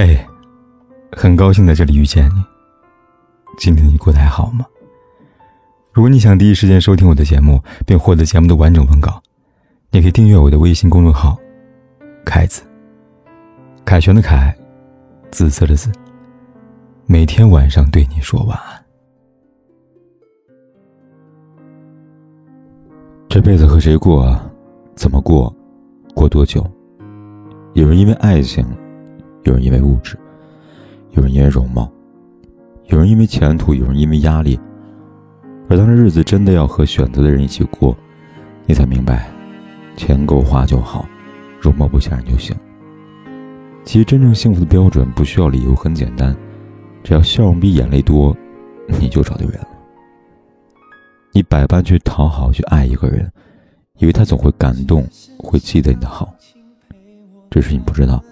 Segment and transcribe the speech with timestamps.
[0.00, 0.16] 嘿，
[1.10, 2.44] 很高兴在这里遇见你。
[3.58, 4.64] 今天你过得还好吗？
[5.92, 9.20] 如果你想第一时间收听我的节目，并获得节目的完整文稿，
[9.90, 11.36] 你可以订阅我的微信公众号
[12.24, 12.62] “凯子”。
[13.84, 14.56] 凯旋的凯，
[15.32, 15.90] 紫色的紫。
[17.06, 18.84] 每天晚上对你说晚安。
[23.28, 24.40] 这辈子和谁过，
[24.94, 25.52] 怎么过，
[26.14, 26.64] 过多久？
[27.72, 28.64] 有人因为爱情。
[29.48, 30.14] 有人因为物质，
[31.12, 31.90] 有人因为容貌，
[32.88, 34.60] 有人因为前途，有人因为压力。
[35.70, 37.96] 而当这日子真的要和选择的人一起过，
[38.66, 39.30] 你才明白，
[39.96, 41.06] 钱够花就好，
[41.58, 42.54] 容貌不吓人就行。
[43.84, 46.36] 其实真正幸福的标准不需要理由，很简单，
[47.02, 48.36] 只要笑容比眼泪多，
[49.00, 49.68] 你就找对人了。
[51.32, 53.32] 你百般去讨好，去爱一个人，
[53.96, 55.06] 以为他总会感动，
[55.38, 56.34] 会记得你的好，
[57.50, 58.22] 只是你不知道。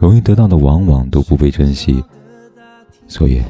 [0.00, 2.02] 容易得到的往往都不被珍惜，
[3.06, 3.42] 所以，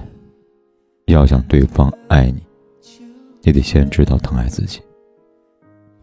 [1.06, 2.42] 要想对方爱你，
[3.42, 4.80] 你得先知道疼爱自己。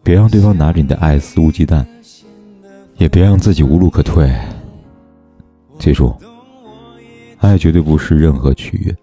[0.02, 1.84] 别让对方拿着你的爱肆无忌惮，
[2.96, 4.34] 也别让自己无路可退。
[5.78, 6.16] 记住，
[7.36, 8.96] 爱绝对不是任何取悦，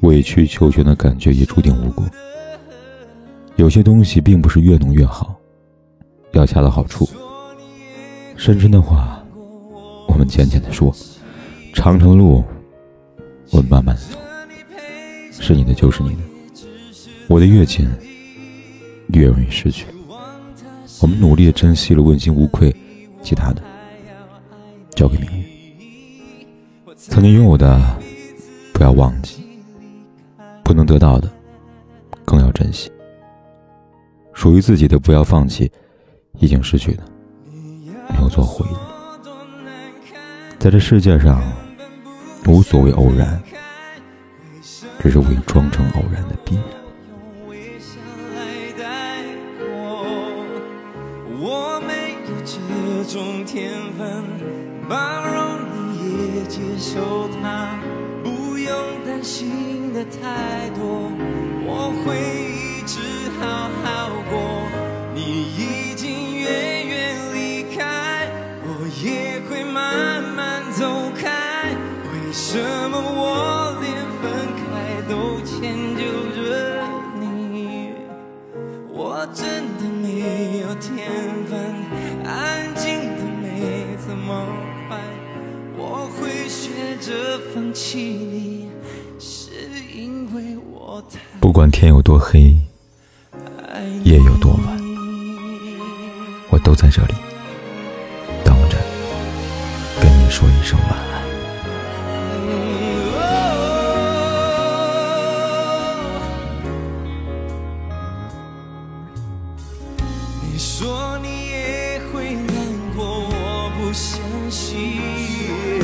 [0.00, 2.04] 委曲求全的感觉也注定无果。
[3.56, 5.34] 有些东西并不是越浓越好，
[6.32, 7.08] 要恰到好处。
[8.36, 9.23] 深深的话。
[10.26, 10.94] 浅浅的说，
[11.72, 12.44] 长长的路，
[13.50, 14.18] 我们慢慢的走。
[15.32, 16.22] 是你的就是你的，
[17.28, 17.86] 我的越近，
[19.08, 19.86] 越容易失去。
[21.00, 22.74] 我们努力的珍惜了，问心无愧，
[23.22, 23.62] 其他的
[24.90, 25.44] 交给命运。
[26.96, 27.78] 曾经拥有的
[28.72, 29.42] 不要忘记，
[30.62, 31.30] 不能得到的
[32.24, 32.90] 更要珍惜。
[34.32, 35.70] 属于自己的不要放弃，
[36.38, 37.02] 已经失去的
[38.08, 38.93] 没有做回忆。
[40.64, 41.42] 在这世界上，
[42.46, 43.38] 无所谓偶然，
[44.98, 46.64] 只是伪装成偶然的必然。
[56.48, 57.78] 接受它，
[58.22, 61.10] 不用担心的太多，
[61.66, 62.53] 我会
[72.36, 72.58] 什
[72.90, 74.24] 么我连分
[74.58, 74.64] 开
[75.08, 76.02] 都迁就
[76.34, 76.82] 着
[77.20, 77.90] 你？
[78.92, 81.08] 我真的没有天
[81.48, 81.56] 分，
[82.24, 84.44] 安静的没这么
[84.88, 84.98] 快。
[85.78, 88.68] 我会学着放弃你，
[89.20, 89.52] 是
[89.94, 92.56] 因为我太不管天有多黑，
[94.02, 94.76] 夜有多晚，
[96.50, 97.14] 我都在这里。
[100.30, 101.33] 说一声晚安。
[110.54, 112.54] 你说你也会难
[112.94, 115.83] 过，我不相信。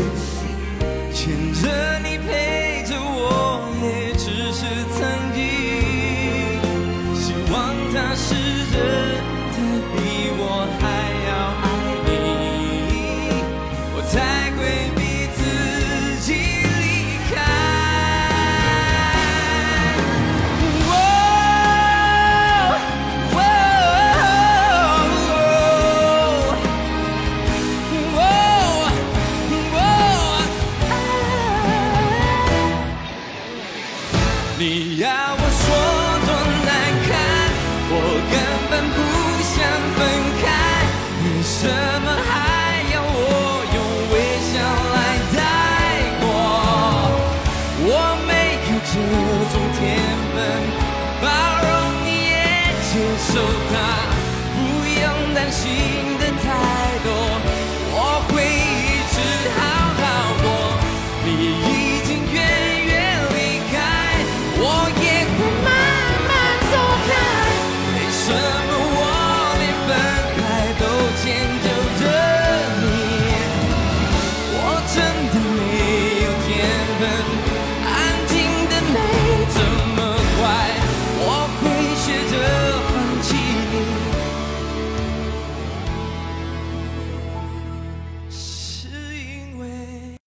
[53.41, 53.90] 这种